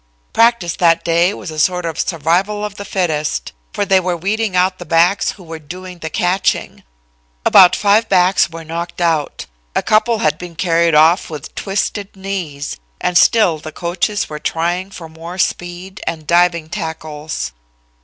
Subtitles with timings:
[0.33, 4.55] Practice that day was a sort of survival of the fittest, for they were weeding
[4.55, 6.81] out the backs, who were doing the catching.
[7.45, 9.45] About five backs were knocked out.
[9.75, 14.89] A couple had been carried off, with twisted knees, and still the coaches were trying
[14.89, 17.51] for more speed and diving tackles.